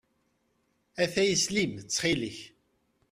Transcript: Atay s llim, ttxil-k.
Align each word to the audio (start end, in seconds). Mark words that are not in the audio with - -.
Atay 1.03 1.31
s 1.43 1.45
llim, 1.53 1.73
ttxil-k. 1.79 2.37